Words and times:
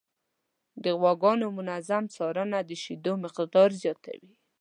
د 0.83 0.85
غواګانو 0.99 1.47
منظم 1.57 2.03
څارنه 2.15 2.59
د 2.69 2.71
شیدو 2.83 3.13
مقدار 3.25 3.69
زیاتوي. 3.81 4.31